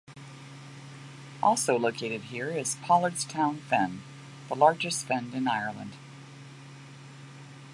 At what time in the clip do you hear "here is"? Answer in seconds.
2.21-2.75